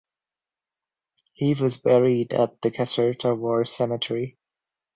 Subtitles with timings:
[1.33, 4.39] He was buried at the Caserta War Cemetery.